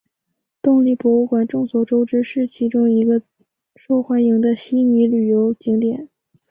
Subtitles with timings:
[0.63, 3.21] 动力博物馆众所周知是其中一个
[3.75, 6.09] 受欢迎的悉尼旅游景点。